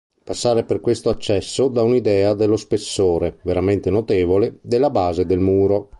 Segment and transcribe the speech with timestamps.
[0.23, 5.89] Passare per questo accesso dà un'idea dello spessore, veramente notevole, della base del muro.